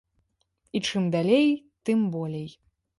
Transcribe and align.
І 0.79 0.81
чым 0.89 1.03
далей, 1.17 1.47
тым 1.87 1.99
болей. 2.19 2.49